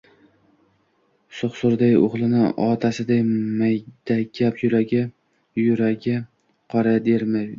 Suqsurday 1.39 1.91
o`g`limni 2.05 2.39
Otasiday 2.67 3.21
maydagap, 3.27 4.63
yuragi 5.65 6.17
qoradebmish 6.75 7.49